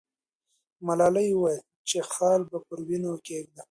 [0.87, 3.59] ملالۍ وویل چې خال به پر وینو کښېږدم.